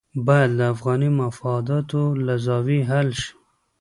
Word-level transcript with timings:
باید 0.27 0.51
له 0.59 0.65
افغاني 0.73 1.09
مفاداتو 1.21 2.01
له 2.25 2.33
زاویې 2.45 2.81
حل 2.89 3.09
شي. 3.21 3.31